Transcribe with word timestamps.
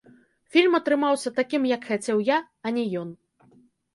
Фільм 0.53 0.77
атрымаўся 0.77 1.33
такім, 1.39 1.67
як 1.75 1.85
хацеў 1.89 2.23
я, 2.31 2.39
а 2.69 2.75
не 2.79 2.87
ён. 3.03 3.09